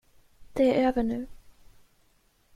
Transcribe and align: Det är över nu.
Det 0.53 0.75
är 0.81 0.87
över 0.87 1.03
nu. 1.03 1.27